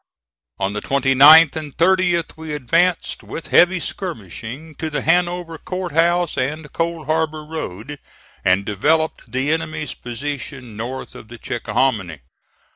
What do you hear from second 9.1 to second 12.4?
the enemy's position north of the Chickahominy.